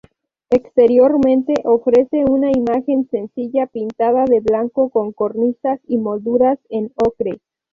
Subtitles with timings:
[0.49, 7.39] Exteriormente ofrece una imagen sencilla pintada de blanco, con cornisas y molduras en ocre.